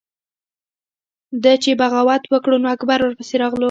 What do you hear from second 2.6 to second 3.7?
نو اکبر ورپسې راغلو۔